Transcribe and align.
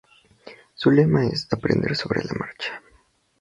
Su 0.73 0.89
lema 0.89 1.27
es 1.27 1.47
"aprender 1.51 1.95
sobre 1.95 2.23
la 2.23 2.33
marcha". 2.33 2.81